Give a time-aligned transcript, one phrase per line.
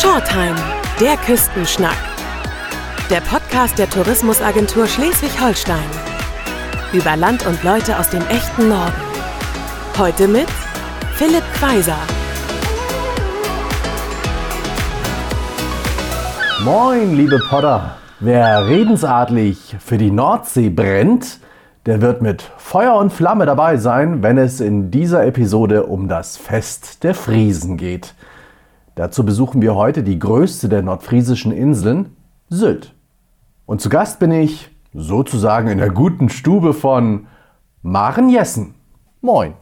[0.00, 0.56] Shortheim,
[0.98, 1.98] der Küstenschnack.
[3.10, 5.84] Der Podcast der Tourismusagentur Schleswig-Holstein.
[6.94, 8.94] Über Land und Leute aus dem echten Norden.
[9.98, 10.48] Heute mit
[11.16, 11.98] Philipp Kweiser.
[16.64, 17.96] Moin, liebe Podder.
[18.20, 21.40] Wer redensartlich für die Nordsee brennt,
[21.84, 26.38] der wird mit Feuer und Flamme dabei sein, wenn es in dieser Episode um das
[26.38, 28.14] Fest der Friesen geht.
[29.00, 32.16] Dazu besuchen wir heute die größte der nordfriesischen Inseln,
[32.50, 32.94] Sylt.
[33.64, 37.26] Und zu Gast bin ich sozusagen in der guten Stube von
[37.80, 38.74] Maren Jessen.
[39.22, 39.54] Moin.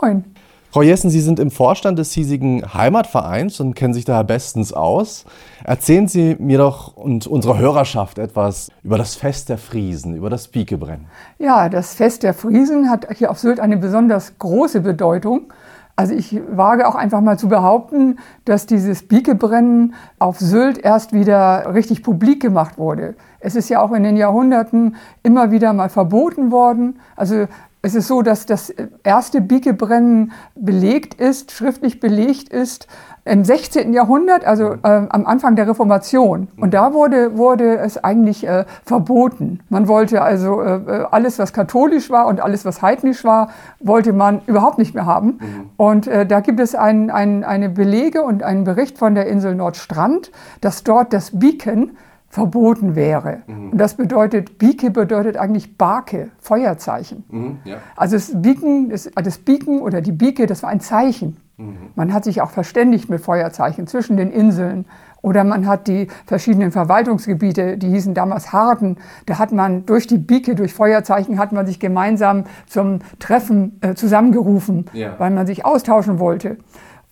[0.00, 0.24] Moin.
[0.70, 5.26] Frau Jessen, Sie sind im Vorstand des hiesigen Heimatvereins und kennen sich daher bestens aus.
[5.62, 10.48] Erzählen Sie mir doch und unserer Hörerschaft etwas über das Fest der Friesen, über das
[10.48, 11.04] Pikebrennen.
[11.38, 15.52] Ja, das Fest der Friesen hat hier auf Sylt eine besonders große Bedeutung.
[15.98, 21.72] Also ich wage auch einfach mal zu behaupten, dass dieses Bikebrennen auf Sylt erst wieder
[21.72, 23.14] richtig publik gemacht wurde.
[23.40, 27.00] Es ist ja auch in den Jahrhunderten immer wieder mal verboten worden.
[27.16, 27.46] Also
[27.86, 32.88] es ist so, dass das erste Bikebrennen belegt ist, schriftlich belegt ist
[33.24, 33.92] im 16.
[33.92, 36.48] Jahrhundert, also äh, am Anfang der Reformation.
[36.56, 39.60] Und da wurde, wurde es eigentlich äh, verboten.
[39.68, 44.12] Man wollte also äh, äh alles, was katholisch war und alles, was heidnisch war, wollte
[44.12, 45.38] man überhaupt nicht mehr haben.
[45.40, 45.70] Mhm.
[45.76, 49.54] Und äh, da gibt es ein, ein, eine Belege und einen Bericht von der Insel
[49.54, 51.96] Nordstrand, dass dort das Biken
[52.28, 53.42] verboten wäre.
[53.46, 53.72] Mhm.
[53.72, 57.24] Und das bedeutet, Bike bedeutet eigentlich Barke, Feuerzeichen.
[57.30, 57.78] Mhm, ja.
[57.96, 61.36] Also das Biken, das, das Biken oder die Bike, das war ein Zeichen.
[61.56, 61.76] Mhm.
[61.94, 64.86] Man hat sich auch verständigt mit Feuerzeichen zwischen den Inseln.
[65.22, 70.18] Oder man hat die verschiedenen Verwaltungsgebiete, die hießen damals Harden, da hat man durch die
[70.18, 75.14] Bike, durch Feuerzeichen, hat man sich gemeinsam zum Treffen äh, zusammengerufen, ja.
[75.18, 76.58] weil man sich austauschen wollte.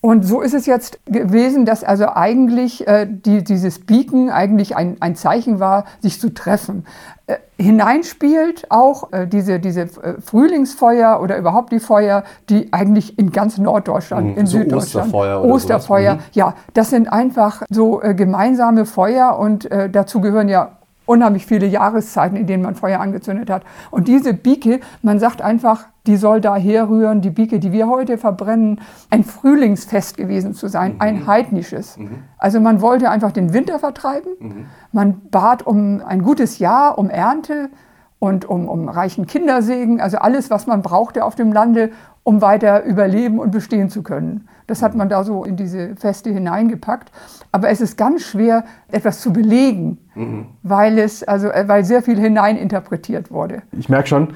[0.04, 4.98] Und so ist es jetzt gewesen, dass also eigentlich äh, die, dieses Beacon eigentlich ein,
[5.00, 6.84] ein Zeichen war, sich zu treffen.
[7.26, 13.32] Äh, hineinspielt auch äh, diese, diese äh, Frühlingsfeuer oder überhaupt die Feuer, die eigentlich in
[13.32, 16.20] ganz Norddeutschland, mhm, in so Süddeutschland, Osterfeuer, Osterfeuer, mhm.
[16.32, 20.72] ja, das sind einfach so äh, gemeinsame Feuer und äh, dazu gehören ja
[21.06, 23.62] unheimlich viele Jahreszeiten, in denen man Feuer angezündet hat.
[23.90, 28.18] Und diese Bike, man sagt einfach, die soll da herrühren, die Bike, die wir heute
[28.18, 31.00] verbrennen, ein Frühlingsfest gewesen zu sein, mhm.
[31.00, 31.96] ein heidnisches.
[31.96, 32.24] Mhm.
[32.38, 34.66] Also man wollte einfach den Winter vertreiben, mhm.
[34.92, 37.70] man bat um ein gutes Jahr, um Ernte
[38.18, 41.90] und um, um reichen Kindersegen, also alles, was man brauchte auf dem Lande,
[42.22, 44.48] um weiter überleben und bestehen zu können.
[44.66, 47.12] Das hat man da so in diese Feste hineingepackt.
[47.52, 50.46] Aber es ist ganz schwer, etwas zu belegen, mhm.
[50.62, 53.62] weil, es, also, äh, weil sehr viel hineininterpretiert wurde.
[53.72, 54.28] Ich merke schon,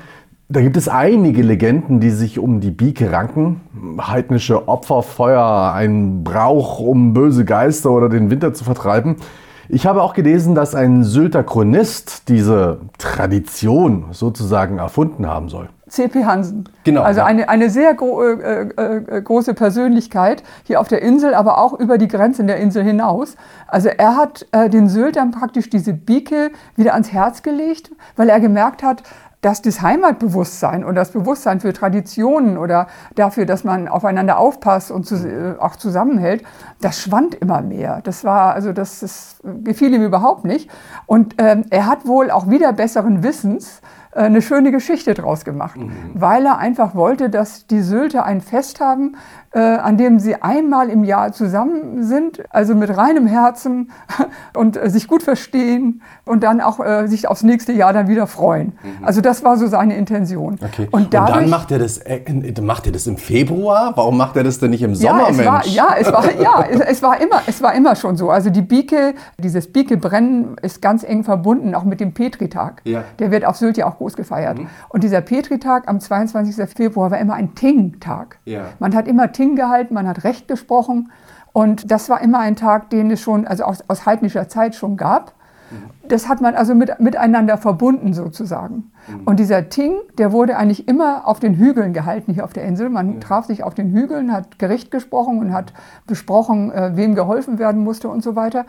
[0.51, 3.61] da gibt es einige Legenden, die sich um die Bieke ranken.
[4.01, 9.17] Heidnische Opferfeuer, ein Brauch, um böse Geister oder den Winter zu vertreiben.
[9.71, 15.69] Ich habe auch gelesen, dass ein Sylter Chronist diese Tradition sozusagen erfunden haben soll.
[15.89, 16.25] C.P.
[16.25, 16.65] Hansen.
[16.85, 17.03] Genau.
[17.03, 17.27] Also ja.
[17.27, 21.79] eine, eine sehr gro äh, äh, äh, große Persönlichkeit hier auf der Insel, aber auch
[21.79, 23.37] über die Grenzen der Insel hinaus.
[23.67, 28.41] Also er hat äh, den Syltern praktisch diese Bike wieder ans Herz gelegt, weil er
[28.41, 29.03] gemerkt hat,
[29.41, 35.07] dass das Heimatbewusstsein und das Bewusstsein für Traditionen oder dafür, dass man aufeinander aufpasst und
[35.07, 36.43] zu, äh, auch zusammenhält,
[36.81, 38.01] das schwand immer mehr.
[38.03, 40.71] Das war, also das, das gefiel ihm überhaupt nicht.
[41.07, 43.81] Und ähm, er hat wohl auch wieder besseren Wissens
[44.13, 45.93] äh, eine schöne Geschichte draus gemacht, mhm.
[46.15, 49.17] weil er einfach wollte, dass die Sylter ein Fest haben,
[49.53, 53.91] äh, an dem sie einmal im Jahr zusammen sind, also mit reinem Herzen
[54.55, 58.27] und äh, sich gut verstehen und dann auch äh, sich aufs nächste Jahr dann wieder
[58.27, 58.79] freuen.
[58.83, 59.05] Mhm.
[59.05, 60.59] Also das war so seine Intention.
[60.63, 60.89] Okay.
[60.91, 62.21] Und, dadurch, und, dann macht er das, äh,
[62.61, 63.93] macht er das im Februar?
[63.97, 65.49] Warum macht er das denn nicht im Sommer, ja, es Mensch?
[65.49, 68.31] War, ja, es war, ja es, es, war immer, es war immer schon so.
[68.31, 72.83] Also die Bike, dieses Bike-Brennen ist ganz eng verbunden, auch mit dem Petritag.
[72.85, 73.05] Ja.
[73.19, 74.59] Der wird auf Sylt ja auch groß gefeiert.
[74.59, 74.69] Mhm.
[74.89, 76.69] Und dieser Petritag am 22.
[76.69, 78.39] Februar war immer ein Ting-Tag.
[78.45, 78.67] Ja.
[78.79, 81.13] Man hat immer Ting gehalten, man hat Recht gesprochen.
[81.53, 84.97] Und das war immer ein Tag, den es schon, also aus, aus heidnischer Zeit schon
[84.97, 85.33] gab.
[85.71, 86.09] Mhm.
[86.09, 88.91] Das hat man also mit, miteinander verbunden sozusagen.
[89.07, 89.21] Mhm.
[89.27, 92.91] Und dieser Ting, der wurde eigentlich immer auf den Hügeln gehalten hier auf der Insel.
[92.91, 93.21] Man ja.
[93.21, 95.73] traf sich auf den Hügeln, hat Gericht gesprochen und hat
[96.09, 98.67] besprochen, äh, wem geholfen werden musste und so weiter.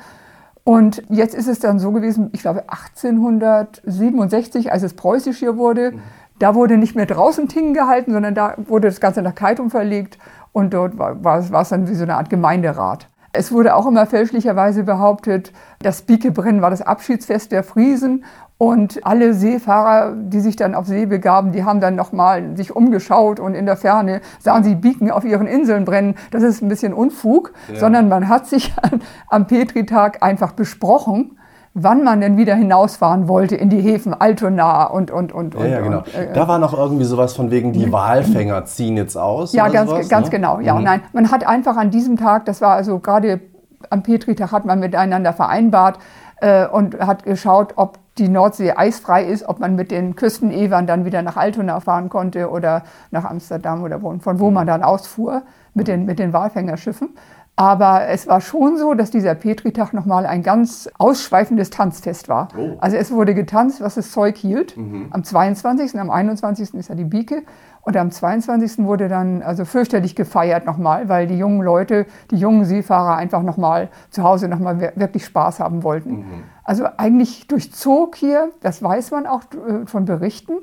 [0.63, 5.93] Und jetzt ist es dann so gewesen, ich glaube 1867, als es preußisch hier wurde,
[5.93, 5.99] mhm.
[6.39, 10.17] Da wurde nicht mehr draußen Ting gehalten, sondern da wurde das Ganze nach Kaitum verlegt
[10.51, 13.09] und dort war, war, war es dann wie so eine Art Gemeinderat.
[13.31, 18.25] Es wurde auch immer fälschlicherweise behauptet, das Biekebrennen war das Abschiedsfest der Friesen
[18.57, 23.39] und alle Seefahrer, die sich dann auf See begaben, die haben dann nochmal sich umgeschaut
[23.39, 26.15] und in der Ferne sahen sie Biken auf ihren Inseln brennen.
[26.31, 27.79] Das ist ein bisschen Unfug, ja.
[27.79, 28.73] sondern man hat sich
[29.29, 31.38] am Petritag einfach besprochen
[31.73, 35.55] wann man denn wieder hinausfahren wollte in die Häfen Altona und und und.
[35.55, 35.99] Ja, ja genau.
[35.99, 39.53] Und, äh, da war noch irgendwie sowas von wegen, die Walfänger ziehen jetzt aus.
[39.53, 40.31] Ja, ganz, sowas, ganz ne?
[40.31, 40.59] genau.
[40.59, 40.83] Ja, mhm.
[40.83, 43.41] nein, man hat einfach an diesem Tag, das war also gerade
[43.89, 45.99] am Petritag, hat man miteinander vereinbart
[46.41, 51.05] äh, und hat geschaut, ob die Nordsee eisfrei ist, ob man mit den Küstenewern dann
[51.05, 55.43] wieder nach Altona fahren konnte oder nach Amsterdam oder wo, von wo man dann ausfuhr
[55.73, 57.15] mit den, mit den Walfängerschiffen.
[57.59, 62.47] Aber es war schon so, dass dieser Petritag nochmal ein ganz ausschweifendes Tanzfest war.
[62.57, 62.77] Oh.
[62.79, 64.77] Also es wurde getanzt, was das Zeug hielt.
[64.77, 65.07] Mhm.
[65.11, 66.73] Am 22., am 21.
[66.75, 67.43] ist ja die Bieke.
[67.81, 68.85] Und am 22.
[68.85, 73.89] wurde dann also fürchterlich gefeiert nochmal, weil die jungen Leute, die jungen Seefahrer einfach nochmal
[74.09, 76.11] zu Hause nochmal wirklich Spaß haben wollten.
[76.11, 76.43] Mhm.
[76.63, 80.53] Also eigentlich durchzog hier, das weiß man auch äh, von Berichten,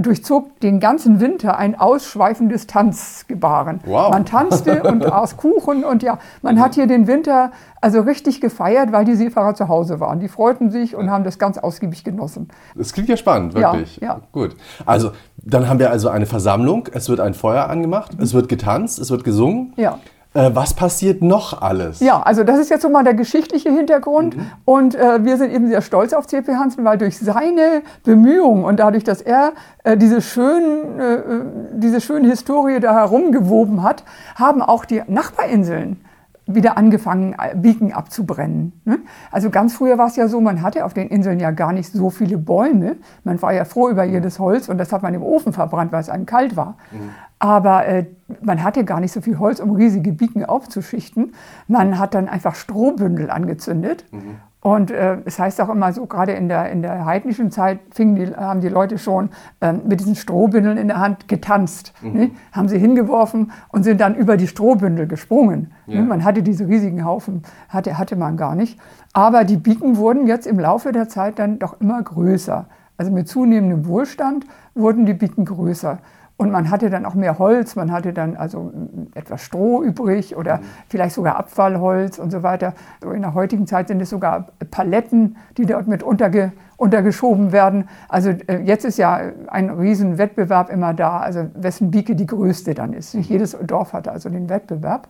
[0.00, 3.80] durchzog den ganzen Winter ein ausschweifendes Tanzgebaren.
[3.84, 4.10] Wow.
[4.10, 8.92] Man tanzte und aß Kuchen und ja, man hat hier den Winter also richtig gefeiert,
[8.92, 10.20] weil die Seefahrer zu Hause waren.
[10.20, 12.48] Die freuten sich und haben das ganz ausgiebig genossen.
[12.74, 13.98] Das klingt ja spannend, wirklich.
[13.98, 14.20] Ja, ja.
[14.32, 14.56] Gut.
[14.84, 18.22] Also, dann haben wir also eine Versammlung, es wird ein Feuer angemacht, mhm.
[18.22, 19.72] es wird getanzt, es wird gesungen.
[19.76, 19.98] Ja.
[20.38, 21.98] Äh, was passiert noch alles?
[22.00, 24.36] Ja, also das ist jetzt so mal der geschichtliche Hintergrund.
[24.36, 24.46] Mhm.
[24.64, 26.54] Und äh, wir sind eben sehr stolz auf C.P.
[26.54, 29.52] Hansen, weil durch seine Bemühungen und dadurch, dass er
[29.82, 31.42] äh, diese, schönen, äh, äh,
[31.72, 34.04] diese schöne Historie da herumgewoben hat,
[34.36, 36.04] haben auch die Nachbarinseln
[36.46, 38.80] wieder angefangen, Beacon abzubrennen.
[38.86, 39.00] Ne?
[39.30, 41.92] Also ganz früher war es ja so, man hatte auf den Inseln ja gar nicht
[41.92, 42.96] so viele Bäume.
[43.22, 46.00] Man war ja froh über jedes Holz und das hat man im Ofen verbrannt, weil
[46.00, 46.76] es einem kalt war.
[46.90, 47.10] Mhm.
[47.38, 48.06] Aber äh,
[48.42, 51.34] man hatte gar nicht so viel Holz, um riesige Biken aufzuschichten.
[51.66, 54.04] Man hat dann einfach Strohbündel angezündet.
[54.10, 54.36] Mhm.
[54.60, 58.16] Und äh, es heißt auch immer so, gerade in der, in der heidnischen Zeit fingen
[58.16, 59.30] die, haben die Leute schon
[59.60, 61.92] äh, mit diesen Strohbündeln in der Hand getanzt.
[62.02, 62.12] Mhm.
[62.12, 62.30] Ne?
[62.50, 65.72] Haben sie hingeworfen und sind dann über die Strohbündel gesprungen.
[65.86, 66.00] Ja.
[66.00, 66.06] Ne?
[66.06, 68.80] Man hatte diese riesigen Haufen, hatte, hatte man gar nicht.
[69.12, 72.66] Aber die Biken wurden jetzt im Laufe der Zeit dann doch immer größer.
[72.96, 74.44] Also mit zunehmendem Wohlstand
[74.74, 75.98] wurden die Biken größer.
[76.38, 78.72] Und man hatte dann auch mehr Holz, man hatte dann also
[79.14, 80.62] etwas Stroh übrig oder mhm.
[80.88, 82.74] vielleicht sogar Abfallholz und so weiter.
[83.02, 87.88] So in der heutigen Zeit sind es sogar Paletten, die dort mit unterge, untergeschoben werden.
[88.08, 92.72] Also äh, jetzt ist ja ein riesen Wettbewerb immer da, also wessen Bieke die größte
[92.72, 93.16] dann ist.
[93.16, 95.08] Nicht jedes Dorf hatte also den Wettbewerb.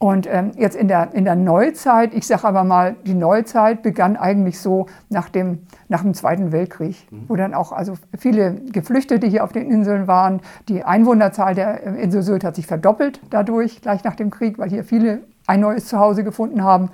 [0.00, 4.16] Und ähm, jetzt in der, in der Neuzeit, ich sage aber mal, die Neuzeit begann
[4.16, 7.24] eigentlich so nach dem, nach dem Zweiten Weltkrieg, mhm.
[7.26, 10.40] wo dann auch also viele Geflüchtete hier auf den Inseln waren.
[10.68, 14.70] Die Einwohnerzahl der äh, Insel Sylt hat sich verdoppelt dadurch, gleich nach dem Krieg, weil
[14.70, 16.90] hier viele ein neues Zuhause gefunden haben.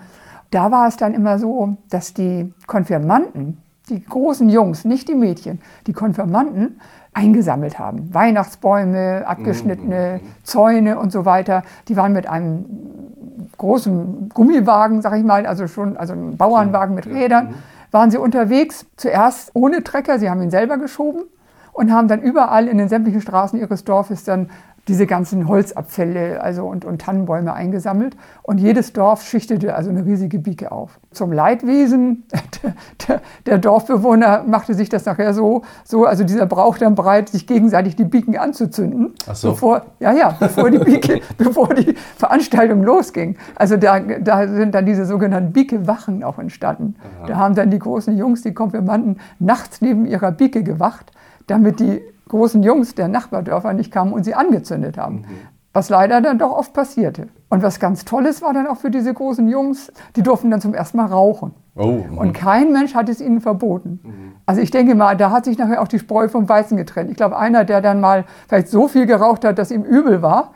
[0.51, 3.59] Da war es dann immer so, dass die Konfirmanten,
[3.91, 6.81] die großen Jungs, nicht die Mädchen, die Konfirmanten
[7.15, 8.13] eingesammelt haben.
[8.13, 10.29] Weihnachtsbäume, abgeschnittene mhm.
[10.43, 11.63] Zäune und so weiter.
[11.89, 12.65] Die waren mit einem
[13.57, 17.55] großen Gummiwagen, sag ich mal, also schon, also ein Bauernwagen mit Rädern, mhm.
[17.93, 18.87] waren sie unterwegs.
[18.97, 21.23] Zuerst ohne Trecker, sie haben ihn selber geschoben
[21.73, 24.51] und haben dann überall in den sämtlichen Straßen ihres Dorfes dann
[24.89, 28.17] diese ganzen Holzabfälle also und, und Tannenbäume eingesammelt.
[28.43, 31.01] Und jedes Dorf schichtete also eine riesige Bieke auf.
[31.11, 32.25] Zum Leidwesen
[33.09, 37.47] der, der, Dorfbewohner machte sich das nachher so, so, also dieser Brauch dann bereit, sich
[37.47, 39.15] gegenseitig die Biken anzuzünden.
[39.27, 39.51] Ach so.
[39.51, 43.37] Bevor, ja, ja, bevor die Bieke, bevor die Veranstaltung losging.
[43.55, 46.97] Also da, da sind dann diese sogenannten Biekewachen auch entstanden.
[46.99, 47.27] Aha.
[47.27, 51.13] Da haben dann die großen Jungs, die Konfirmanden, nachts neben ihrer Bieke gewacht,
[51.47, 55.17] damit die großen Jungs der Nachbardörfer nicht kamen und sie angezündet haben.
[55.17, 55.25] Mhm.
[55.73, 57.29] Was leider dann doch oft passierte.
[57.49, 60.73] Und was ganz Tolles war dann auch für diese großen Jungs, die durften dann zum
[60.73, 61.53] ersten Mal rauchen.
[61.77, 63.99] Oh, und kein Mensch hat es ihnen verboten.
[64.03, 64.33] Mhm.
[64.47, 67.11] Also ich denke mal, da hat sich nachher auch die Spreu vom Weizen getrennt.
[67.11, 70.53] Ich glaube, einer, der dann mal vielleicht so viel geraucht hat, dass ihm übel war,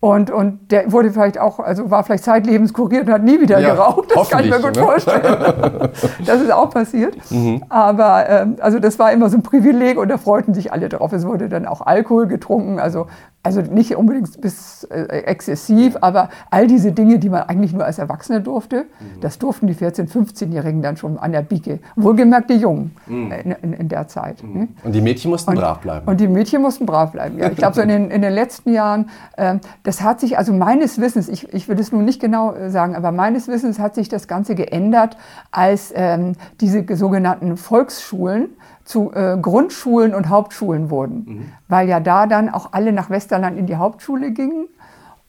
[0.00, 3.60] und, und der wurde vielleicht auch, also war vielleicht zeitlebens kuriert und hat nie wieder
[3.60, 4.08] ja, geraucht.
[4.14, 4.82] Das kann ich mir gut ne?
[4.82, 5.22] vorstellen.
[6.24, 7.14] das ist auch passiert.
[7.30, 7.62] Mhm.
[7.68, 11.12] Aber ähm, also das war immer so ein Privileg und da freuten sich alle drauf.
[11.12, 12.80] Es wurde dann auch Alkohol getrunken.
[12.80, 13.08] Also
[13.42, 17.98] also nicht unbedingt bis äh, exzessiv, aber all diese Dinge, die man eigentlich nur als
[17.98, 19.20] Erwachsene durfte, mhm.
[19.22, 21.78] das durften die 14-, 15-Jährigen dann schon an der Bieke.
[21.96, 23.32] Wohlgemerkt die Jungen mhm.
[23.32, 24.42] in, in, in, der Zeit.
[24.42, 24.52] Mhm.
[24.52, 24.68] Ne?
[24.84, 26.06] Und die Mädchen mussten und, brav bleiben.
[26.06, 27.50] Und die Mädchen mussten brav bleiben, ja.
[27.50, 31.00] Ich glaube, so in den, in den letzten Jahren, äh, das hat sich, also meines
[31.00, 34.10] Wissens, ich, ich will es nun nicht genau äh, sagen, aber meines Wissens hat sich
[34.10, 35.16] das Ganze geändert,
[35.50, 38.50] als ähm, diese sogenannten Volksschulen,
[38.90, 41.52] zu äh, Grundschulen und Hauptschulen wurden, mhm.
[41.68, 44.66] weil ja da dann auch alle nach Westerland in die Hauptschule gingen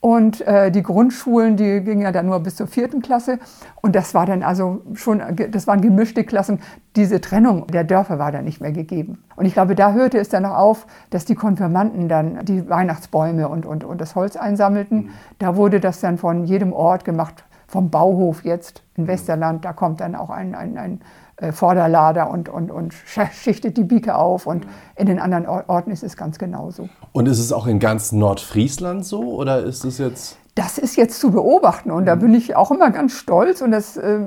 [0.02, 3.38] Und äh, die Grundschulen, die gingen ja dann nur bis zur vierten Klasse.
[3.82, 6.60] Und das war dann also schon, das waren gemischte Klassen.
[6.96, 9.24] Diese Trennung der Dörfer war dann nicht mehr gegeben.
[9.36, 13.48] Und ich glaube, da hörte es dann noch auf, dass die Konfirmanden dann die Weihnachtsbäume
[13.48, 14.98] und, und, und das Holz einsammelten.
[14.98, 15.10] Mhm.
[15.38, 19.66] Da wurde das dann von jedem Ort gemacht, vom Bauhof jetzt in Westerland.
[19.66, 21.02] Da kommt dann auch ein, ein, ein
[21.38, 24.46] äh, Vorderlader und, und, und schichtet die Bieke auf.
[24.46, 26.88] Und in den anderen Orten ist es ganz genauso.
[27.12, 30.38] Und ist es auch in ganz Nordfriesland so oder ist es jetzt?
[30.56, 33.96] Das ist jetzt zu beobachten und da bin ich auch immer ganz stolz und das
[33.96, 34.20] äh,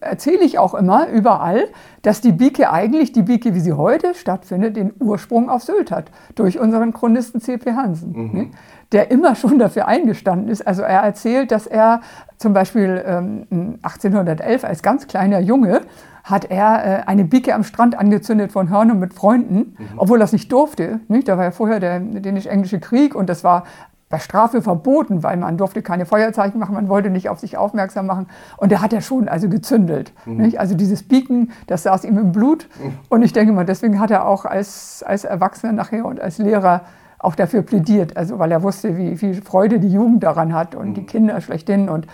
[0.00, 1.64] erzähle ich auch immer überall,
[2.02, 6.10] dass die Bieke eigentlich, die Bieke, wie sie heute stattfindet, den Ursprung auf Sylt hat,
[6.34, 7.72] durch unseren Chronisten C.P.
[7.72, 8.38] Hansen, mhm.
[8.38, 8.50] ne?
[8.92, 10.66] der immer schon dafür eingestanden ist.
[10.66, 12.02] Also er erzählt, dass er
[12.36, 15.82] zum Beispiel ähm, 1811 als ganz kleiner Junge
[16.24, 19.88] hat er äh, eine Bicke am Strand angezündet von Hörnern mit Freunden, mhm.
[19.96, 21.00] obwohl er das nicht durfte.
[21.08, 21.28] Nicht?
[21.28, 23.64] Da war ja vorher der dänisch-englische Krieg und das war
[24.08, 28.06] bei Strafe verboten, weil man durfte keine Feuerzeichen machen, man wollte nicht auf sich aufmerksam
[28.06, 28.26] machen.
[28.56, 30.12] Und da hat er schon also gezündelt.
[30.24, 30.54] Mhm.
[30.56, 32.68] Also dieses Bieken, das saß ihm im Blut.
[32.82, 32.92] Mhm.
[33.10, 36.82] Und ich denke mal, deswegen hat er auch als, als Erwachsener nachher und als Lehrer
[37.18, 38.16] auch dafür plädiert.
[38.16, 40.94] Also weil er wusste, wie viel Freude die Jugend daran hat und mhm.
[40.94, 41.90] die Kinder schlechthin.
[41.90, 42.06] Und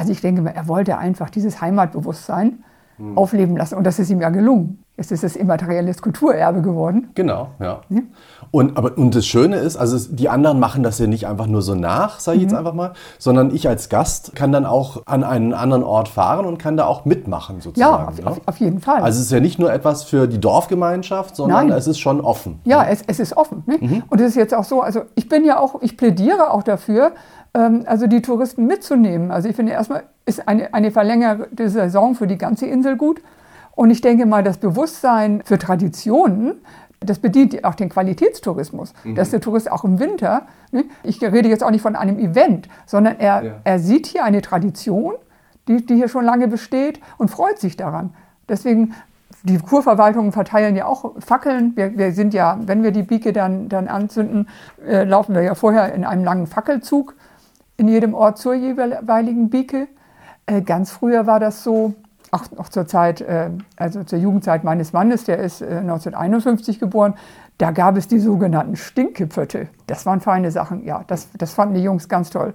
[0.00, 2.64] also ich denke er wollte einfach dieses Heimatbewusstsein
[2.96, 3.18] mhm.
[3.18, 3.74] aufleben lassen.
[3.74, 4.82] Und das ist ihm ja gelungen.
[5.00, 7.08] Jetzt ist es immaterielles Kulturerbe geworden.
[7.14, 7.80] Genau, ja.
[7.88, 8.00] ja.
[8.50, 11.62] Und, aber, und das Schöne ist, also die anderen machen das ja nicht einfach nur
[11.62, 12.50] so nach, sage ich mhm.
[12.50, 16.44] jetzt einfach mal, sondern ich als Gast kann dann auch an einen anderen Ort fahren
[16.44, 18.02] und kann da auch mitmachen sozusagen.
[18.02, 18.26] Ja, auf, ne?
[18.26, 19.00] auf, auf jeden Fall.
[19.00, 21.78] Also es ist ja nicht nur etwas für die Dorfgemeinschaft, sondern Nein.
[21.78, 22.60] es ist schon offen.
[22.64, 22.90] Ja, ne?
[22.90, 23.62] es, es ist offen.
[23.64, 23.78] Ne?
[23.80, 24.02] Mhm.
[24.10, 27.12] Und es ist jetzt auch so, also ich bin ja auch, ich plädiere auch dafür,
[27.54, 29.30] ähm, also die Touristen mitzunehmen.
[29.30, 33.22] Also ich finde erstmal ist eine, eine verlängerte Saison für die ganze Insel gut.
[33.74, 36.60] Und ich denke mal, das Bewusstsein für Traditionen,
[37.00, 39.14] das bedient auch den Qualitätstourismus, mhm.
[39.14, 42.68] dass der Tourist auch im Winter, ne, ich rede jetzt auch nicht von einem Event,
[42.86, 43.52] sondern er, ja.
[43.64, 45.14] er sieht hier eine Tradition,
[45.66, 48.14] die, die hier schon lange besteht und freut sich daran.
[48.48, 48.94] Deswegen
[49.42, 51.74] die Kurverwaltungen verteilen ja auch Fackeln.
[51.76, 54.48] Wir, wir, sind ja, wenn wir die Bieke dann, dann anzünden,
[54.86, 57.14] äh, laufen wir ja vorher in einem langen Fackelzug
[57.76, 59.88] in jedem Ort zur jeweiligen Bieke.
[60.44, 61.94] Äh, ganz früher war das so,
[62.30, 67.14] auch noch zur Zeit, äh, also zur Jugendzeit meines Mannes, der ist äh, 1951 geboren,
[67.58, 69.68] da gab es die sogenannten Stinkepfötte.
[69.86, 72.54] Das waren feine Sachen, ja, das, das fanden die Jungs ganz toll.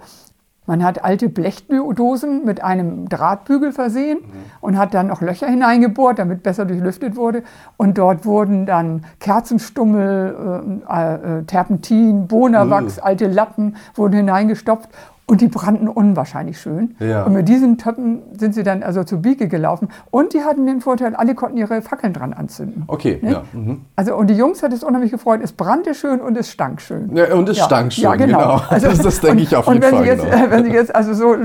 [0.68, 4.32] Man hat alte Blechdosen mit einem Drahtbügel versehen mhm.
[4.62, 7.44] und hat dann noch Löcher hineingebohrt, damit besser durchlüftet wurde.
[7.78, 13.04] Und dort wurden dann Kerzenstummel, äh, äh, Terpentin, Bohnerwachs, mhm.
[13.04, 14.90] alte Lappen wurden hineingestopft
[15.28, 16.96] und die brannten unwahrscheinlich schön.
[17.00, 17.24] Ja.
[17.24, 19.90] Und mit diesen Töpfen sind sie dann also zur Bieke gelaufen.
[20.12, 22.84] Und die hatten den Vorteil, alle konnten ihre Fackeln dran anzünden.
[22.88, 23.44] Okay, ja.
[23.54, 23.82] Mhm.
[23.96, 25.40] Also, und die Jungs hat es unheimlich gefreut.
[25.44, 27.16] Es brannte schön und es stank schön.
[27.16, 27.66] Ja, und es ja.
[27.66, 28.38] stank schön, ja, genau.
[28.38, 28.62] genau.
[28.70, 29.94] Also, das, das denke ich auf jeden Fall.
[29.94, 30.52] Und wenn Sie, jetzt, genau.
[30.52, 31.36] wenn Sie jetzt also so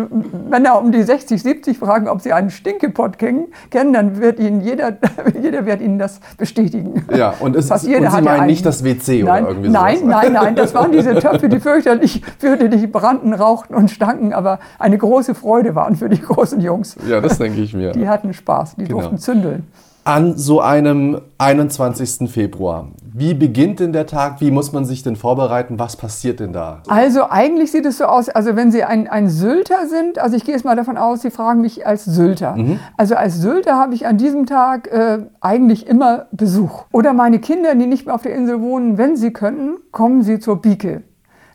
[0.51, 4.61] Männer um die 60, 70 fragen, ob sie einen Stinkepott kennen, kennen dann wird Ihnen
[4.61, 4.99] jeder,
[5.43, 7.07] jeder wird Ihnen das bestätigen.
[7.15, 9.99] Ja, und, es, Fast jeder und Sie meinen nicht das WC nein, oder irgendwie Nein,
[10.01, 10.23] sowas.
[10.23, 14.59] nein, nein, das waren diese Töpfe, die fürchterlich, fürchterlich brannten, rauchten dachten und stanken, aber
[14.79, 16.97] eine große Freude waren für die großen Jungs.
[17.09, 17.93] Ja, das denke ich mir.
[17.93, 19.00] Die hatten Spaß, die genau.
[19.00, 19.67] durften zündeln.
[20.03, 22.31] An so einem 21.
[22.31, 22.89] Februar.
[23.12, 24.41] Wie beginnt denn der Tag?
[24.41, 25.79] Wie muss man sich denn vorbereiten?
[25.79, 26.83] Was passiert denn da?
[26.89, 30.45] Also eigentlich sieht es so aus, also wenn Sie ein, ein Sylter sind, also ich
[30.45, 32.57] gehe jetzt mal davon aus, Sie fragen mich als Sylter.
[32.57, 32.81] Mhm.
[32.97, 36.85] Also als Sylter habe ich an diesem Tag äh, eigentlich immer Besuch.
[36.93, 40.39] Oder meine Kinder, die nicht mehr auf der Insel wohnen, wenn sie können, kommen sie
[40.39, 41.03] zur Bieke.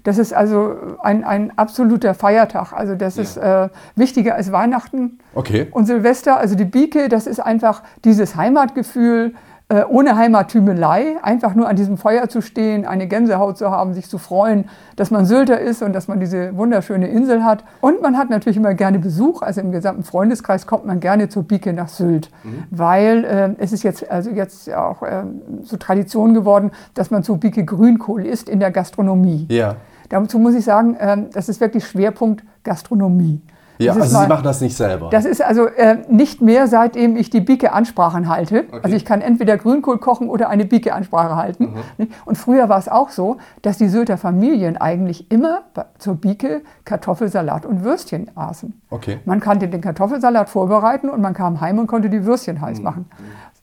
[0.05, 2.71] Das ist also ein, ein absoluter Feiertag.
[2.73, 3.23] Also das ja.
[3.23, 5.67] ist äh, wichtiger als Weihnachten okay.
[5.71, 6.37] und Silvester.
[6.37, 9.33] Also die Bieke, das ist einfach dieses Heimatgefühl,
[9.67, 14.07] äh, ohne Heimattümelei, einfach nur an diesem Feuer zu stehen, eine Gänsehaut zu haben, sich
[14.07, 17.63] zu freuen, dass man Sylter ist und dass man diese wunderschöne Insel hat.
[17.81, 21.41] Und man hat natürlich immer gerne Besuch, also im gesamten Freundeskreis kommt man gerne zur
[21.41, 22.65] Bieke nach Sylt, mhm.
[22.69, 25.23] weil äh, es ist jetzt also jetzt auch äh,
[25.63, 29.47] so Tradition geworden, dass man zur Bieke Grünkohl isst in der Gastronomie.
[29.49, 29.77] Ja.
[30.09, 33.41] Dazu muss ich sagen, ähm, das ist wirklich Schwerpunkt Gastronomie.
[33.77, 35.09] Ja, also mal, Sie machen das nicht selber.
[35.09, 38.65] Das ist also äh, nicht mehr, seitdem ich die Bike-Ansprachen halte.
[38.67, 38.79] Okay.
[38.83, 41.75] Also ich kann entweder Grünkohl kochen oder eine Bike-Ansprache halten.
[41.97, 42.07] Mhm.
[42.25, 45.63] Und früher war es auch so, dass die Sylter Familien eigentlich immer
[45.97, 48.81] zur Bike Kartoffelsalat und Würstchen aßen.
[48.89, 49.19] Okay.
[49.25, 52.83] Man konnte den Kartoffelsalat vorbereiten und man kam heim und konnte die Würstchen heiß mhm.
[52.83, 53.05] machen.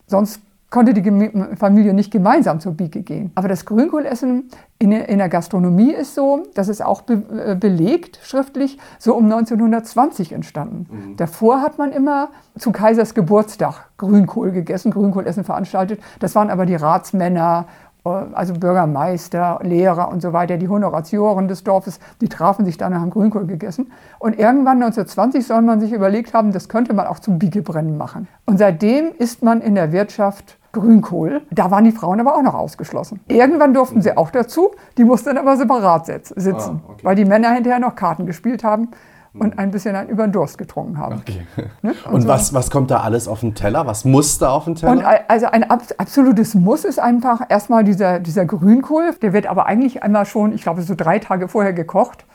[0.07, 0.41] Sonst
[0.73, 3.31] konnte die Familie nicht gemeinsam zur Bieke gehen.
[3.35, 4.49] Aber das Grünkohlessen
[4.79, 9.25] in, in der Gastronomie ist so, das ist auch be, äh, belegt schriftlich, so um
[9.27, 10.87] 1920 entstanden.
[10.91, 11.17] Mhm.
[11.19, 16.01] Davor hat man immer zu Kaisers Geburtstag Grünkohl gegessen, Grünkohlessen veranstaltet.
[16.21, 17.67] Das waren aber die Ratsmänner
[18.07, 22.95] äh, also Bürgermeister, Lehrer und so weiter, die Honoratioren des Dorfes, die trafen sich dann
[22.95, 23.93] und haben Grünkohl gegessen.
[24.19, 28.27] Und irgendwann 1920 soll man sich überlegt haben, das könnte man auch zum Biegebrennen machen.
[28.47, 31.43] Und seitdem isst man in der Wirtschaft Grünkohl.
[31.51, 33.21] Da waren die Frauen aber auch noch ausgeschlossen.
[33.29, 37.05] Irgendwann durften sie auch dazu, die mussten aber separat sitzen, ah, okay.
[37.05, 38.89] weil die Männer hinterher noch Karten gespielt haben
[39.35, 41.21] und ein bisschen einen über den Durst getrunken haben.
[41.21, 41.47] Okay.
[41.83, 41.95] Ne?
[42.07, 42.29] Und, und so.
[42.29, 43.87] was, was kommt da alles auf den Teller?
[43.87, 44.93] Was muss da auf den Teller?
[44.93, 49.15] Und also ein absolutes Muss ist einfach erstmal dieser, dieser Grünkohl.
[49.23, 52.27] Der wird aber eigentlich einmal schon, ich glaube, so drei Tage vorher gekocht.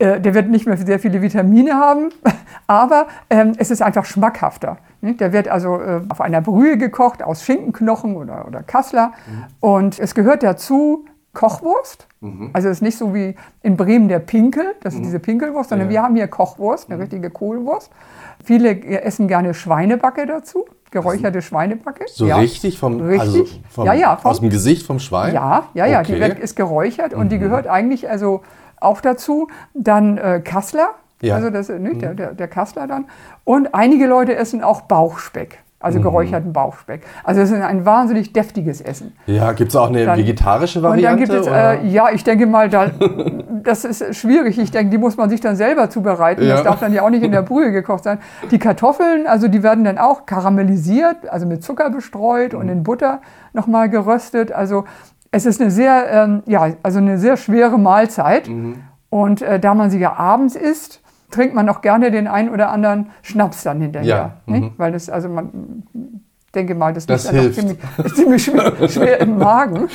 [0.00, 2.08] Äh, der wird nicht mehr sehr viele Vitamine haben,
[2.66, 4.78] aber ähm, es ist einfach schmackhafter.
[5.02, 5.14] Ne?
[5.14, 9.12] Der wird also äh, auf einer Brühe gekocht aus Schinkenknochen oder, oder Kassler.
[9.26, 9.44] Mhm.
[9.60, 11.04] Und es gehört dazu
[11.34, 12.08] Kochwurst.
[12.20, 12.50] Mhm.
[12.54, 15.04] Also es ist nicht so wie in Bremen der Pinkel, das ist mhm.
[15.04, 15.92] diese Pinkelwurst, sondern ja.
[15.92, 17.02] wir haben hier Kochwurst, eine mhm.
[17.02, 17.90] richtige Kohlwurst.
[18.42, 22.06] Viele essen gerne Schweinebacke dazu, geräucherte also, Schweinebacke.
[22.08, 22.36] So ja.
[22.36, 23.20] richtig vom, richtig.
[23.20, 25.34] Also vom, ja, ja, vom, aus dem Gesicht vom Schwein?
[25.34, 26.14] Ja, ja, ja, okay.
[26.14, 27.42] die wird, ist geräuchert und die mhm.
[27.42, 28.40] gehört eigentlich also
[28.80, 29.48] auch dazu.
[29.74, 30.90] Dann äh, Kassler,
[31.22, 31.36] ja.
[31.36, 33.06] also das, ne, der, der, der Kassler dann.
[33.44, 36.02] Und einige Leute essen auch Bauchspeck also mhm.
[36.02, 37.02] geräucherten Bauchspeck.
[37.24, 39.16] Also es ist ein wahnsinnig deftiges Essen.
[39.26, 41.22] Ja, gibt es auch eine dann, vegetarische Variante?
[41.22, 42.90] Und dann gibt es, äh, ja, ich denke mal, da,
[43.62, 44.58] das ist schwierig.
[44.58, 46.44] Ich denke, die muss man sich dann selber zubereiten.
[46.44, 46.56] Ja.
[46.56, 48.18] Das darf dann ja auch nicht in der Brühe gekocht sein.
[48.50, 52.58] Die Kartoffeln, also die werden dann auch karamellisiert, also mit Zucker bestreut mhm.
[52.58, 53.22] und in Butter
[53.54, 54.52] nochmal geröstet.
[54.52, 54.84] Also
[55.30, 58.48] es ist eine sehr, ähm, ja, also eine sehr schwere Mahlzeit.
[58.48, 58.82] Mhm.
[59.10, 62.70] Und äh, da man sie ja abends isst, trinkt man auch gerne den einen oder
[62.70, 64.36] anderen Schnaps dann hinterher.
[64.46, 64.54] Ja.
[64.54, 64.72] Mhm.
[64.76, 65.84] Weil das, also man
[66.54, 67.78] denke mal, das, das ist ziemlich,
[68.14, 69.88] ziemlich schwer, schwer, im Magen.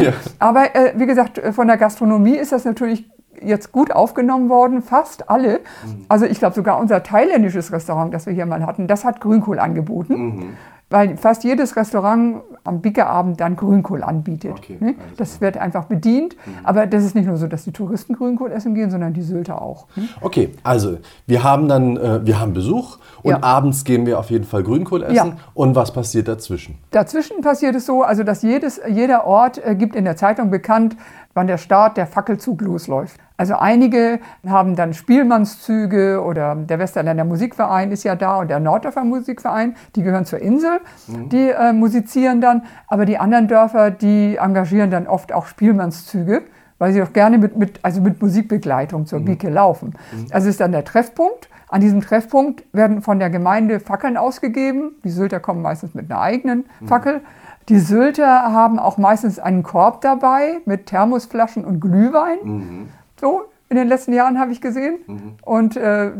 [0.00, 0.12] ja.
[0.38, 3.08] Aber äh, wie gesagt, von der Gastronomie ist das natürlich
[3.40, 5.60] jetzt gut aufgenommen worden, fast alle.
[5.84, 6.06] Mhm.
[6.08, 9.58] Also ich glaube sogar unser thailändisches Restaurant, das wir hier mal hatten, das hat Grünkohl
[9.58, 10.14] angeboten.
[10.14, 10.48] Mhm
[10.90, 14.52] weil fast jedes Restaurant am Bickerabend dann Grünkohl anbietet.
[14.52, 14.94] Okay, ne?
[15.16, 16.36] Das wird einfach bedient.
[16.36, 16.52] Mhm.
[16.64, 19.60] Aber das ist nicht nur so, dass die Touristen Grünkohl essen gehen, sondern die Sylter
[19.60, 19.86] auch.
[19.96, 20.08] Ne?
[20.20, 23.42] Okay, also wir haben dann äh, wir haben Besuch und ja.
[23.42, 25.14] abends gehen wir auf jeden Fall Grünkohl essen.
[25.14, 25.36] Ja.
[25.54, 26.78] Und was passiert dazwischen?
[26.90, 30.96] Dazwischen passiert es so, also dass jedes, jeder Ort äh, gibt in der Zeitung bekannt,
[31.34, 33.20] wann der Start der Fackelzug losläuft.
[33.36, 39.04] Also einige haben dann Spielmannszüge oder der Westerländer Musikverein ist ja da und der Norddorfer
[39.04, 41.28] Musikverein, die gehören zur Insel, mhm.
[41.28, 42.57] die äh, musizieren dann.
[42.86, 46.42] Aber die anderen Dörfer, die engagieren dann oft auch Spielmannszüge,
[46.78, 49.24] weil sie auch gerne mit, mit, also mit Musikbegleitung zur mhm.
[49.24, 49.94] Bike laufen.
[50.12, 50.26] Mhm.
[50.30, 51.48] Also ist dann der Treffpunkt.
[51.68, 54.92] An diesem Treffpunkt werden von der Gemeinde Fackeln ausgegeben.
[55.04, 56.88] Die Sylter kommen meistens mit einer eigenen mhm.
[56.88, 57.20] Fackel.
[57.68, 62.38] Die Sylter haben auch meistens einen Korb dabei mit Thermosflaschen und Glühwein.
[62.42, 62.88] Mhm.
[63.20, 64.98] So, in den letzten Jahren habe ich gesehen.
[65.06, 65.34] Mhm.
[65.42, 66.10] Und äh,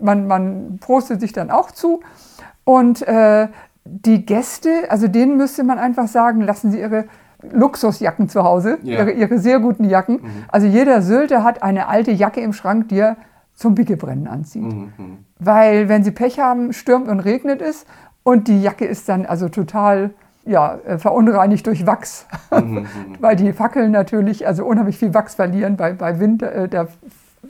[0.00, 2.00] man, man prostet sich dann auch zu.
[2.64, 3.48] Und äh,
[3.90, 7.06] die Gäste, also denen müsste man einfach sagen, lassen Sie Ihre
[7.42, 8.98] Luxusjacken zu Hause, ja.
[8.98, 10.16] ihre, ihre, sehr guten Jacken.
[10.16, 10.44] Mhm.
[10.48, 13.16] Also jeder Sylter hat eine alte Jacke im Schrank, die er
[13.54, 14.62] zum Bickelbrennen anzieht.
[14.62, 14.92] Mhm.
[14.96, 15.18] mhm.
[15.38, 17.86] Weil wenn sie Pech haben, stürmt und regnet es
[18.24, 20.10] und die Jacke ist dann also total
[20.44, 22.86] ja, äh, verunreinigt durch Wachs, mhm, mhm.
[23.20, 26.42] weil die Fackeln natürlich also unheimlich viel Wachs verlieren bei, bei Wind.
[26.42, 26.88] Äh, der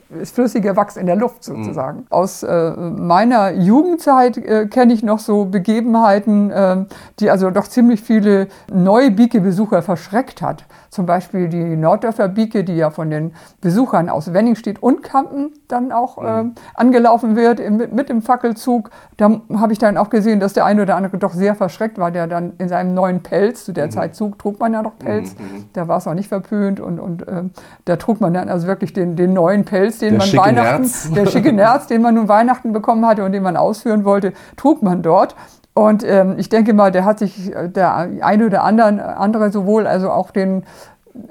[0.09, 1.99] ist flüssiger Wachs in der Luft sozusagen.
[1.99, 2.05] Mhm.
[2.09, 6.85] Aus äh, meiner Jugendzeit äh, kenne ich noch so Begebenheiten, äh,
[7.19, 10.65] die also doch ziemlich viele neue Bieke-Besucher verschreckt hat.
[10.89, 15.91] Zum Beispiel die Norddörfer Bieke, die ja von den Besuchern aus Wenningstedt und Kampen dann
[15.91, 18.89] auch äh, angelaufen wird im, mit dem Fackelzug.
[19.17, 22.11] Da habe ich dann auch gesehen, dass der eine oder andere doch sehr verschreckt war,
[22.11, 23.91] der dann in seinem neuen Pelz, zu der mhm.
[23.91, 25.45] Zeit Zug trug man ja noch Pelz, mhm.
[25.45, 25.65] mhm.
[25.73, 27.43] da war es auch nicht verpönt und, und äh,
[27.85, 31.11] da trug man dann also wirklich den, den neuen Pelz, den der man Weihnachten, Nerz.
[31.11, 34.81] der schicke Nerz, den man nun Weihnachten bekommen hatte und den man ausführen wollte, trug
[34.81, 35.35] man dort.
[35.75, 39.87] Und ähm, ich denke mal, der hat sich äh, der eine oder anderen, andere sowohl
[39.87, 40.63] also auch den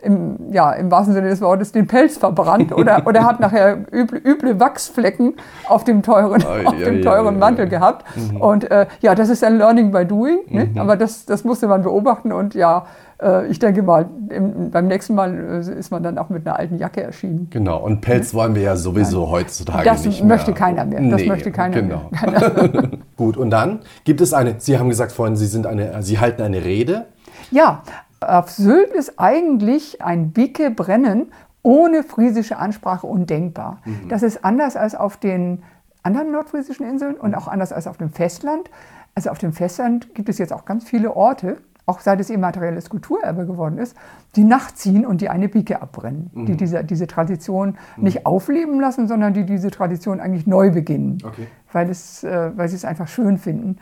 [0.03, 4.21] im, ja, im wahrsten Sinne des Wortes den Pelz verbrannt oder, oder hat nachher üble,
[4.25, 5.35] üble Wachsflecken
[5.69, 8.05] auf dem teuren, oh, auf ja, dem teuren ja, Mantel gehabt.
[8.17, 8.41] Mhm.
[8.41, 10.67] Und äh, ja, das ist ein Learning by Doing, ne?
[10.67, 10.79] mhm.
[10.79, 12.87] aber das, das musste man beobachten und ja,
[13.23, 16.59] äh, ich denke mal, im, beim nächsten Mal äh, ist man dann auch mit einer
[16.59, 17.49] alten Jacke erschienen.
[17.51, 19.31] Genau, und Pelz wollen wir ja sowieso Nein.
[19.31, 20.37] heutzutage das nicht mehr.
[20.37, 21.01] Das möchte keiner mehr.
[21.11, 22.11] Das nee, möchte keiner genau.
[22.27, 22.91] mehr.
[23.17, 26.43] Gut, und dann gibt es eine, Sie haben gesagt vorhin, Sie, sind eine, Sie halten
[26.43, 27.07] eine Rede.
[27.51, 27.83] Ja,
[28.21, 33.81] auf Sylt ist eigentlich ein Bicke-Brennen ohne friesische Ansprache undenkbar.
[33.85, 34.09] Mhm.
[34.09, 35.63] Das ist anders als auf den
[36.03, 38.71] anderen nordfriesischen Inseln und auch anders als auf dem Festland.
[39.15, 42.91] Also auf dem Festland gibt es jetzt auch ganz viele Orte, auch seit es immaterielles
[42.91, 43.97] Kulturerbe geworden ist,
[44.37, 46.47] die nachziehen und die eine Bicke abbrennen, mhm.
[46.47, 48.05] die diese, diese Tradition mhm.
[48.05, 51.47] nicht aufleben lassen, sondern die diese Tradition eigentlich neu beginnen, okay.
[51.73, 53.79] weil, es, äh, weil sie es einfach schön finden.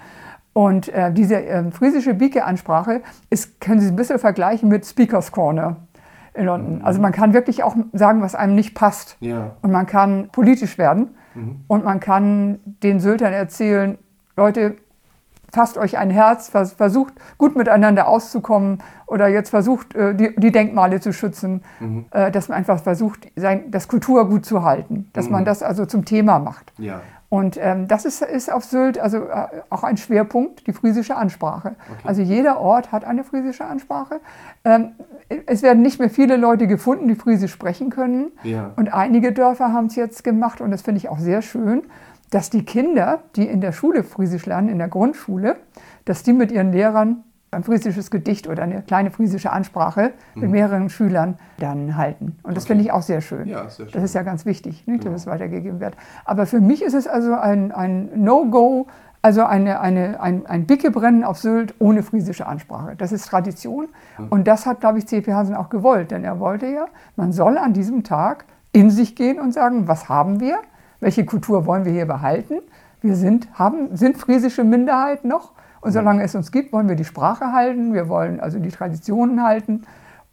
[0.57, 5.77] Und äh, diese äh, friesische Bieke-Ansprache ist, können Sie ein bisschen vergleichen mit Speakers Corner
[6.33, 6.81] in London.
[6.83, 9.19] Also man kann wirklich auch sagen, was einem nicht passt.
[9.21, 9.51] Ja.
[9.61, 11.11] Und man kann politisch werden
[11.69, 13.99] und man kann den Syltern erzählen,
[14.35, 14.77] Leute,
[15.53, 20.53] fasst euch ein Herz, vers versucht gut miteinander auszukommen oder jetzt versucht, äh, die, die
[20.53, 21.63] Denkmale zu schützen,
[22.13, 26.07] äh, dass man einfach versucht, sein, das Kulturgut zu halten, dass man das also zum
[26.07, 26.73] Thema macht.
[26.79, 27.03] Ja.
[27.37, 31.75] Und ähm, das ist, ist auf Sylt also äh, auch ein Schwerpunkt, die friesische Ansprache.
[32.03, 34.21] Also jeder Ort hat eine friesische Ansprache.
[34.65, 34.93] Ähm,
[35.45, 38.33] es werden nicht mehr viele Leute gefunden, die Friesisch sprechen können.
[38.43, 38.73] Ja.
[38.77, 41.83] Und einige Dörfer haben es jetzt gemacht und das finde ich auch sehr schön,
[42.31, 45.57] dass die Kinder, die in der Schule Friesisch lernen, in der Grundschule,
[46.07, 50.43] dass die mit ihren Lehrern ein friesisches Gedicht oder eine kleine friesische Ansprache Mhm.
[50.43, 52.37] mit mehreren Schülern dann halten.
[52.43, 53.49] Und das finde ich auch sehr schön.
[53.49, 53.93] Ja, sehr schön.
[53.93, 55.97] Das ist ja ganz wichtig, ne, dass es weitergegeben wird.
[56.25, 58.89] Aber für mich ist es also ein, ein No-Go,
[59.23, 62.95] also eine, eine, ein, ein Bickebrennen auf Sylt ohne friesische Ansprache.
[62.97, 63.89] Das ist Tradition.
[64.31, 65.33] Und das hat, glaube ich, C.P.
[65.33, 66.11] Hansen auch gewollt.
[66.11, 70.09] Denn er wollte ja, man soll an diesem Tag in sich gehen und sagen, was
[70.09, 70.59] haben wir?
[71.01, 72.55] Welche Kultur wollen wir hier behalten?
[73.01, 75.53] Wir sind, haben, sind friesische Minderheit noch.
[75.87, 79.45] Und solange es uns gibt, wollen wir die Sprache halten, wir wollen also die Traditionen
[79.45, 79.83] halten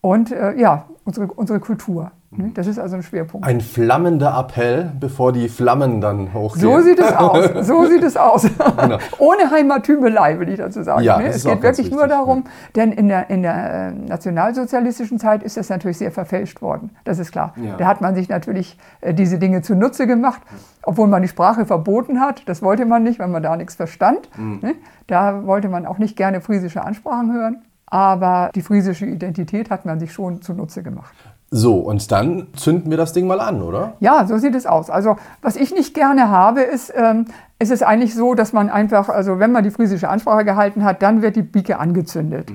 [0.02, 2.12] und äh, ja, unsere, unsere Kultur.
[2.38, 2.52] Ne?
[2.54, 3.46] Das ist also ein Schwerpunkt.
[3.46, 6.62] Ein flammender Appell, bevor die Flammen dann hochgehen.
[6.62, 7.68] So sieht es aus.
[7.68, 8.46] So sieht es aus.
[9.20, 11.02] Ohne Heimattümelei, will ich dazu sagen.
[11.02, 11.18] Genau.
[11.18, 11.30] Ja, ne?
[11.30, 15.70] Es geht wirklich nur darum, denn in der, in der äh, nationalsozialistischen Zeit ist das
[15.70, 16.92] natürlich sehr verfälscht worden.
[17.04, 17.54] Das ist klar.
[17.58, 17.76] Ja.
[17.78, 20.42] Da hat man sich natürlich äh, diese Dinge zunutze gemacht,
[20.84, 22.44] obwohl man die Sprache verboten hat.
[22.48, 24.30] Das wollte man nicht, weil man da nichts verstand.
[24.38, 24.60] Mhm.
[24.62, 24.76] Ne?
[25.08, 27.64] Da wollte man auch nicht gerne friesische Ansprachen hören.
[27.86, 31.14] Aber die friesische Identität hat man sich schon zunutze gemacht.
[31.56, 33.94] So, und dann zünden wir das Ding mal an, oder?
[34.00, 34.90] Ja, so sieht es aus.
[34.90, 37.26] Also was ich nicht gerne habe, ist, ähm,
[37.60, 41.04] ist es eigentlich so, dass man einfach, also wenn man die friesische Ansprache gehalten hat,
[41.04, 42.52] dann wird die Bike angezündet.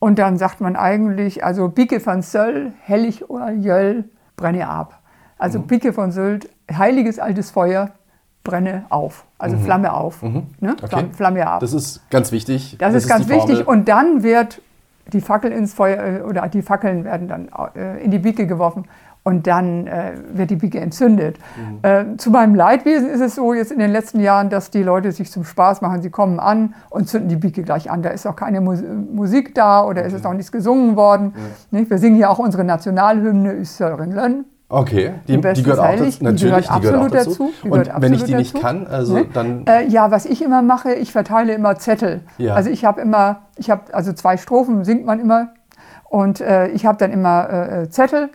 [0.00, 5.00] Und dann sagt man eigentlich, also Bike von Söll, hellig oder Jöll, brenne ab.
[5.38, 7.90] Also Bike von Sylt, heiliges altes Feuer,
[8.42, 9.24] brenne auf.
[9.38, 10.20] Also Flamme auf.
[10.22, 10.74] Ne?
[10.88, 11.60] Flamme, Flamme ab.
[11.60, 12.76] Das ist ganz wichtig.
[12.80, 13.68] Das, ist ganz wichtig.
[13.68, 14.62] Und dann wird
[15.12, 18.84] die Fackel ins Feuer äh, oder die Fackeln werden dann äh, in die Bike geworfen
[19.26, 21.38] und dann äh, wird die Bike entzündet.
[21.56, 21.78] Mhm.
[21.82, 25.10] Äh, zu meinem Leidwesen ist es so jetzt in den letzten Jahren, dass die Leute
[25.10, 26.00] sich zum Spaß machen.
[26.00, 28.02] Sie kommen an und zünden die Bike gleich an.
[28.02, 31.34] Da ist auch keine Mus Musik da oder ist es auch nichts gesungen worden.
[31.72, 31.90] Nicht?
[31.90, 34.44] Wir singen ja auch unsere Nationalhymne Üstöringen.
[34.68, 36.18] Okay, die, die gehört auch dazu.
[36.18, 37.30] die Natürlich, gehört die gehört absolut dazu.
[37.30, 37.52] dazu.
[37.62, 38.64] Die Und gehört wenn ich die absolut nicht dazu.
[38.66, 39.26] kann, also Ne?
[39.32, 39.66] dann.
[39.66, 42.22] Äh, ja, was ich immer mache, ich verteile immer Zettel.
[42.38, 42.54] Ja.
[42.54, 45.50] Also ich habe immer, ich habe also zwei Strophen singt man immer
[46.08, 48.30] und äh, ich habe dann immer äh, Zettel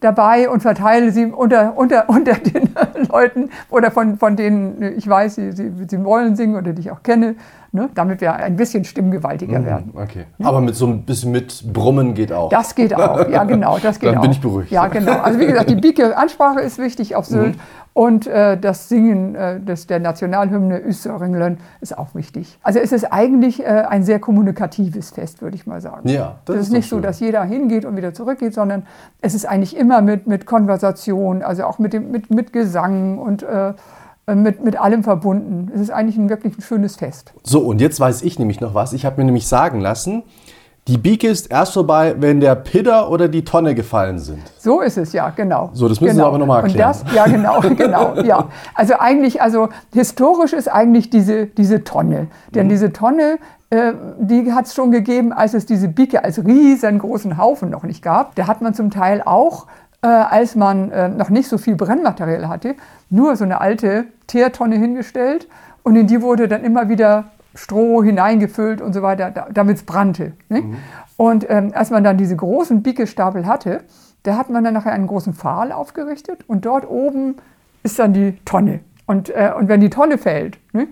[0.00, 2.70] dabei und verteile sie unter, unter, unter den
[3.10, 6.90] Leuten oder von, von denen ich weiß, sie, sie, sie wollen singen oder die ich
[6.90, 7.34] auch kenne,
[7.72, 7.88] ne?
[7.94, 9.92] damit wir ein bisschen stimmgewaltiger werden.
[9.94, 10.24] Okay.
[10.42, 12.48] Aber mit so ein bisschen mit Brummen geht auch.
[12.50, 14.22] Das geht auch, ja genau, das geht Dann auch.
[14.22, 14.70] bin ich beruhigt.
[14.70, 17.60] Ja genau, also wie gesagt, die Bike-Ansprache ist wichtig auf Sylt Mhm.
[17.92, 22.58] und äh, das Singen äh, des, der Nationalhymne Üstöringen ist auch wichtig.
[22.62, 26.08] Also es ist eigentlich äh, ein sehr kommunikatives Fest, würde ich mal sagen.
[26.08, 28.86] Ja, das das, ist ist nicht so, dass jeder hingeht und wieder zurückgeht, sondern
[29.20, 33.42] es ist eigentlich immer mit, mit Konversation, also auch mit, dem, mit, mit Gesang und
[33.42, 33.72] äh,
[34.34, 35.70] mit, mit allem verbunden.
[35.74, 37.32] Es ist eigentlich ein wirklich ein schönes Fest.
[37.42, 38.92] So, und jetzt weiß ich nämlich noch was.
[38.92, 40.22] Ich habe mir nämlich sagen lassen,
[40.86, 44.40] die Bieke ist erst vorbei, wenn der Pidder oder die Tonne gefallen sind.
[44.58, 45.68] So ist es, ja, genau.
[45.74, 46.28] So, das müssen Sie genau.
[46.28, 46.94] aber noch mal erklären.
[46.94, 48.48] Und das, ja, genau, genau, ja.
[48.74, 52.28] Also eigentlich, also historisch ist eigentlich diese, diese Tonne.
[52.54, 52.70] Denn Mhm.
[52.70, 53.38] diese Tonne,
[53.68, 58.02] äh, die hat es schon gegeben, als es diese Bike als riesengroßen Haufen noch nicht
[58.02, 58.34] gab.
[58.36, 59.66] Da hat man zum Teil auch,
[60.02, 62.76] äh, als man äh, noch nicht so viel Brennmaterial hatte,
[63.10, 65.48] nur so eine alte Teertonne hingestellt
[65.82, 69.82] und in die wurde dann immer wieder Stroh hineingefüllt und so weiter, da, damit es
[69.82, 70.32] brannte.
[70.48, 70.76] Ne?
[71.16, 73.80] Und ähm, als man dann diese großen Bikestapel hatte,
[74.22, 77.36] da hat man dann nachher einen großen Pfahl aufgerichtet und dort oben
[77.82, 78.80] ist dann die Tonne.
[79.06, 80.86] Und, äh, und wenn die Tonne fällt, ne,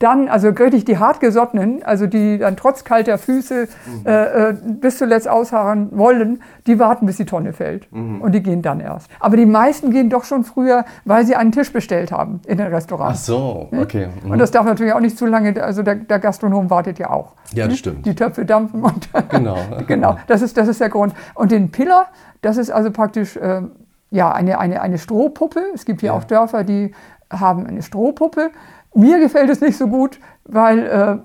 [0.00, 3.68] dann, also richtig die hartgesottenen, also die dann trotz kalter Füße
[4.06, 7.86] äh, äh, bis zuletzt ausharren wollen, die warten, bis die Tonne fällt.
[7.92, 9.10] Und die gehen dann erst.
[9.20, 12.68] Aber die meisten gehen doch schon früher, weil sie einen Tisch bestellt haben in den
[12.68, 13.26] Ach Restaurants.
[13.26, 14.08] so, okay.
[14.24, 14.30] Mhm.
[14.32, 17.34] Und das darf natürlich auch nicht zu lange, also der, der Gastronom wartet ja auch.
[17.52, 18.06] Ja, das stimmt.
[18.06, 19.56] Die Töpfe dampfen und Genau.
[19.86, 21.12] genau, das ist, das ist der Grund.
[21.34, 22.06] Und den Piller,
[22.40, 23.60] das ist also praktisch äh,
[24.10, 25.60] ja, eine, eine, eine Strohpuppe.
[25.74, 26.14] Es gibt hier Ja.
[26.14, 26.92] auch Dörfer, die
[27.30, 28.50] haben eine Strohpuppe.
[28.94, 31.16] Mir gefällt es nicht so gut, weil äh,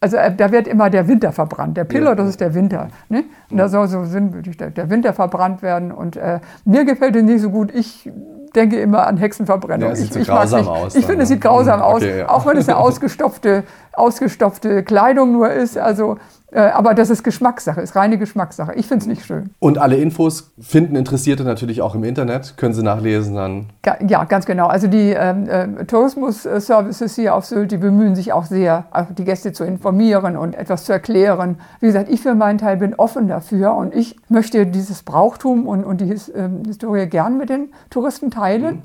[0.00, 1.76] also äh, da wird immer der Winter verbrannt.
[1.76, 2.14] Der Piller, Ja.
[2.14, 2.88] das ist der Winter.
[3.10, 3.24] Ne?
[3.50, 5.92] Und da soll so sinnbildlich der, Winter verbrannt werden.
[5.92, 7.70] Und äh, mir gefällt es nicht so gut.
[7.74, 8.10] Ich
[8.54, 9.90] denke immer an Hexenverbrennung.
[9.90, 10.68] Ja, sieht ich so ich grausam nicht.
[10.70, 11.34] aus Ich finde, es ne?
[11.34, 12.28] sieht grausam Mhm, aus, okay, ja.
[12.30, 15.76] auch wenn es eine ausgestopfte, ausgestopfte Kleidung nur ist.
[15.78, 16.16] Also,
[16.58, 18.74] aber das ist Geschmackssache, ist reine Geschmackssache.
[18.74, 19.50] Ich finde es nicht schön.
[19.58, 22.56] Und alle Infos finden Interessierte natürlich auch im Internet.
[22.56, 23.66] Können Sie nachlesen dann.
[24.06, 24.66] Ja, ganz genau.
[24.66, 29.24] Also die ähm, äh, Tourismus-Services hier auf Sylt, die bemühen sich auch sehr, auch die
[29.24, 31.58] Gäste zu informieren und etwas zu erklären.
[31.80, 35.84] Wie gesagt, ich für meinen Teil bin offen dafür und ich möchte dieses Brauchtum und,
[35.84, 38.82] und die His, ähm, Historie gern mit den Touristen teilen.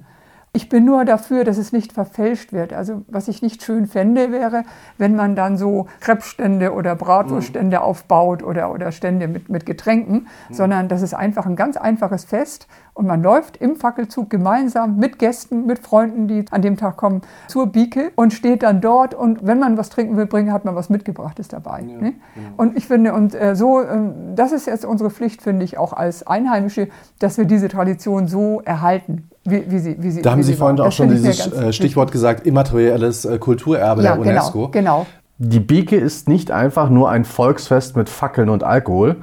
[0.56, 2.72] Ich bin nur dafür, dass es nicht verfälscht wird.
[2.72, 4.64] Also was ich nicht schön fände, wäre,
[4.98, 10.88] wenn man dann so Krebsstände oder Bratwurststände aufbaut oder, oder Stände mit, mit Getränken, sondern
[10.88, 15.66] das ist einfach ein ganz einfaches Fest und man läuft im Fackelzug gemeinsam mit Gästen,
[15.66, 19.60] mit Freunden, die an dem Tag kommen, zur Bieke und steht dann dort und wenn
[19.60, 21.82] man was trinken will, bringen, hat man was mitgebrachtes dabei.
[21.82, 22.14] ne?
[22.56, 25.92] Und ich finde, und äh, so, ähm, das ist jetzt unsere Pflicht, finde ich, auch
[25.92, 26.88] als Einheimische,
[27.20, 29.30] dass wir diese Tradition so erhalten.
[29.46, 31.52] Wie, wie sie, wie sie, Da haben wie Sie sie vorhin auch Das schon dieses
[31.54, 34.70] äh, Stichwort gesagt, immaterielles äh, Kulturerbe ja, der UNESCO.
[34.70, 35.08] Genau, genau.
[35.38, 39.18] Die Bieke ist nicht einfach nur ein Volksfest mit Fackeln und Alkohol.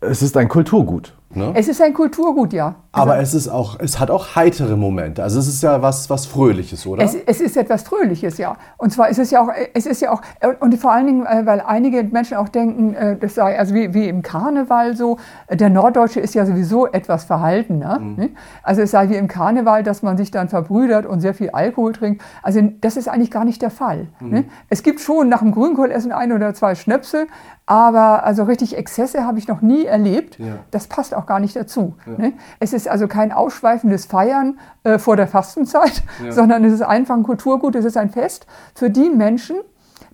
[0.00, 1.14] Es ist ein Kulturgut.
[1.36, 1.52] Ne?
[1.54, 2.76] Es ist ein Kulturgut, ja.
[2.92, 5.22] Aber es, ist auch, es hat auch heitere Momente.
[5.22, 7.02] Also es ist ja was, was Fröhliches, oder?
[7.02, 8.56] Es, es ist etwas Fröhliches, ja.
[8.76, 10.22] Und zwar ist es ja auch, es ist ja auch,
[10.60, 13.94] und vor allen Dingen, äh, weil einige Menschen auch denken, äh, das sei also wie,
[13.94, 15.18] wie im Karneval so,
[15.48, 17.98] äh, der Norddeutsche ist ja sowieso etwas verhaltener.
[17.98, 18.30] ne?
[18.62, 21.92] Also es sei wie im Karneval, dass man sich dann verbrüdert und sehr viel Alkohol
[21.92, 22.22] trinkt.
[22.42, 24.08] Also das ist eigentlich gar nicht der Fall.
[24.20, 24.44] Ne?
[24.68, 27.26] Es gibt schon nach dem Grünkohlessen ein oder zwei Schnäpse,
[27.66, 30.38] aber also richtig Exzesse habe ich noch nie erlebt.
[30.38, 30.58] Ja.
[30.70, 31.96] Das passt auch gar nicht dazu.
[32.18, 32.34] Ne?
[32.60, 37.22] Es ist also kein ausschweifendes Feiern äh, vor der Fastenzeit, sondern es ist einfach ein
[37.22, 39.56] Kulturgut, es ist ein Fest für die Menschen,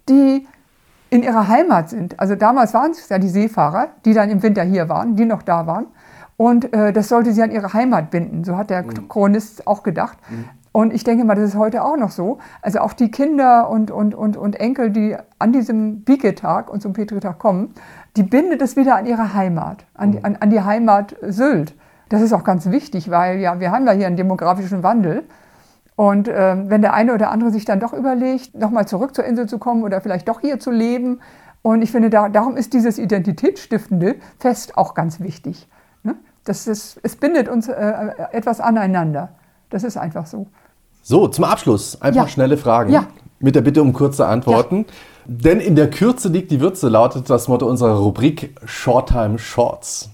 [0.09, 0.47] die
[1.11, 2.21] in ihrer Heimat sind.
[2.21, 5.43] Also damals waren es ja die Seefahrer, die dann im Winter hier waren, die noch
[5.43, 5.87] da waren.
[6.37, 8.45] Und äh, das sollte sie an ihre Heimat binden.
[8.45, 10.17] So hat der Chronist auch gedacht.
[10.73, 12.39] Und ich denke mal, das ist heute auch noch so.
[12.63, 16.93] Also auch die Kinder und, und, und, und Enkel, die an diesem Bieke-Tag und zum
[16.93, 17.75] Petri-Tag kommen,
[18.17, 21.75] die bindet es wieder an ihre Heimat, an die, an, an die Heimat Sylt.
[22.09, 25.25] Das ist auch ganz wichtig, weil ja, wir haben ja hier einen demografischen Wandel.
[25.97, 29.49] Und ähm, wenn der eine oder andere sich dann doch überlegt, nochmal zurück zur Insel
[29.49, 31.21] zu kommen oder vielleicht doch hier zu leben.
[31.63, 35.69] Und ich finde, da, darum ist dieses identitätsstiftende Fest auch ganz wichtig.
[36.03, 36.15] Ne?
[36.45, 37.93] Das ist, es bindet uns äh,
[38.33, 39.31] etwas aneinander.
[39.71, 40.47] Das ist einfach so.
[41.03, 42.29] So, zum Abschluss einfach Ja.
[42.29, 42.93] schnelle Fragen.
[42.93, 43.07] Ja.
[43.39, 44.85] Mit der Bitte um kurze Antworten.
[45.27, 50.11] Denn in der Kürze liegt die Würze, lautet das Motto unserer Rubrik Shorttime Shorts.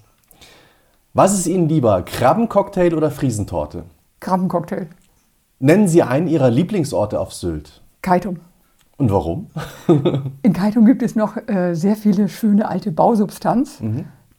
[1.14, 3.84] Was ist Ihnen lieber, Krabbencocktail oder Friesentorte?
[4.20, 4.88] Krabbencocktail.
[5.58, 7.80] Nennen Sie einen Ihrer Lieblingsorte auf Sylt.
[8.02, 8.38] Kaitum.
[8.98, 9.46] Und warum?
[10.42, 13.80] In Kaitum gibt es noch äh, sehr viele schöne alte Bausubstanz,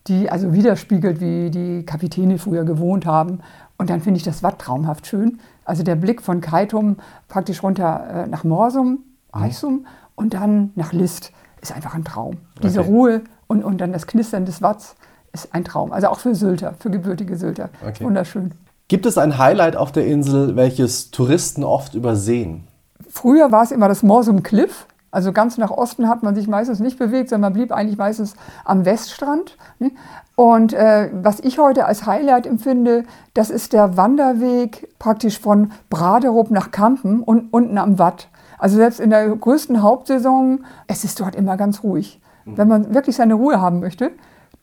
[0.07, 3.39] die also widerspiegelt, wie die Kapitäne früher gewohnt haben.
[3.77, 5.39] Und dann finde ich das Watt traumhaft schön.
[5.65, 8.99] Also der Blick von Kaitum praktisch runter äh, nach Morsum,
[9.31, 9.85] Eisum
[10.15, 12.37] und dann nach List ist einfach ein Traum.
[12.63, 12.89] Diese Okay.
[12.89, 14.95] Ruhe und, und dann das Knistern des Watts
[15.33, 15.91] ist ein Traum.
[15.91, 17.69] Also auch für Sylter, für gebürtige Sylter.
[17.85, 18.03] Okay.
[18.03, 18.51] Wunderschön.
[18.87, 22.63] Gibt es ein Highlight auf der Insel, welches Touristen oft übersehen?
[23.09, 24.87] Früher war es immer das Morsum Cliff.
[25.09, 28.35] Also ganz nach Osten hat man sich meistens nicht bewegt, sondern man blieb eigentlich meistens
[28.65, 29.57] am Weststrand.
[29.79, 29.91] ne?
[30.35, 36.51] Und äh, was ich heute als Highlight empfinde, das ist der Wanderweg praktisch von Braderup
[36.51, 38.29] nach Kampen und unten am Watt.
[38.59, 42.19] Also selbst in der größten Hauptsaison, es ist dort immer ganz ruhig.
[42.55, 44.11] Wenn man wirklich seine Ruhe haben möchte,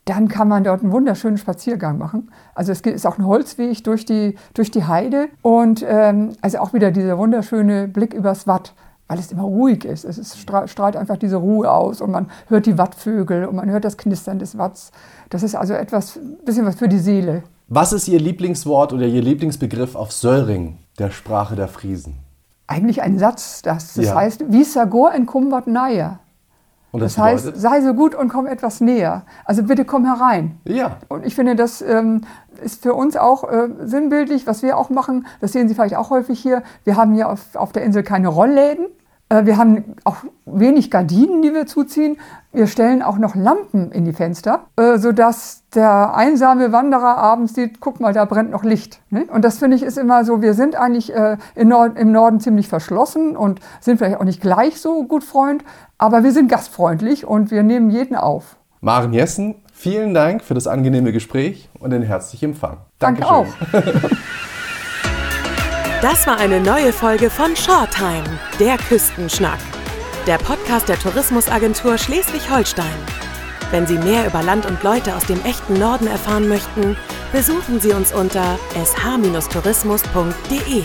[0.04, 2.30] dann kann man dort einen wunderschönen Spaziergang machen.
[2.54, 6.72] Also es ist auch ein Holzweg durch die, durch die Heide und ähm, also auch
[6.72, 8.74] wieder dieser wunderschöne Blick übers Watt,
[9.08, 10.04] weil es immer ruhig ist.
[10.04, 13.70] Es ist, stra- strahlt einfach diese Ruhe aus und man hört die Wattvögel und man
[13.70, 14.92] hört das Knistern des Watts.
[15.30, 17.42] Das ist also etwas, bisschen was für die Seele.
[17.68, 22.16] Was ist Ihr Lieblingswort oder Ihr Lieblingsbegriff auf Söllring, der Sprache der Friesen?
[22.66, 24.14] Eigentlich ein Satz, das, das Ja.
[24.14, 25.66] heißt, wie Sagor en kumbat
[26.94, 29.22] Und Das heißt, sei so gut und komm etwas näher.
[29.44, 30.60] Also bitte komm herein.
[30.64, 32.20] ja, Und ich finde, das ähm,
[32.62, 35.26] ist für uns auch äh, sinnbildlich, was wir auch machen.
[35.40, 36.62] Das sehen Sie vielleicht auch häufig hier.
[36.84, 38.86] Wir haben hier auf, auf der Insel keine Rollläden.
[39.28, 42.18] Äh, wir haben auch wenig Gardinen, die wir zuziehen.
[42.52, 47.80] Wir stellen auch noch Lampen in die Fenster, äh, sodass der einsame Wanderer abends sieht,
[47.80, 49.00] guck mal, da brennt noch Licht.
[49.10, 49.26] Ne?
[49.32, 52.40] Und das finde ich ist immer so, wir sind eigentlich äh, im, Nord im Norden
[52.40, 55.64] ziemlich verschlossen und sind vielleicht auch nicht gleich so gut Freund,
[55.98, 58.56] aber wir sind gastfreundlich und wir nehmen jeden auf.
[58.80, 62.78] Maren Jessen, vielen Dank für das angenehme Gespräch und den herzlichen Empfang.
[62.98, 63.54] Danke Dankeschön.
[63.72, 64.10] auch.
[66.04, 69.58] Das war eine neue Folge von Shorttime, der Küstenschnack.
[70.26, 72.92] Der Podcast der Tourismusagentur Schleswig-Holstein.
[73.70, 76.94] Wenn Sie mehr über Land und Leute aus dem echten Norden erfahren möchten,
[77.34, 80.84] Besuchen Sie uns unter sh-tourismus.de.